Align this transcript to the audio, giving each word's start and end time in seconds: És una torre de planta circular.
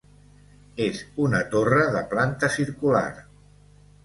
És 0.85 1.01
una 1.25 1.41
torre 1.51 1.83
de 1.97 2.01
planta 2.15 2.51
circular. 2.57 3.07